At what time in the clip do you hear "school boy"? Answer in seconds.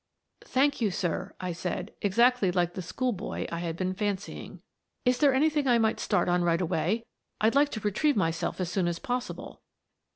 2.81-3.45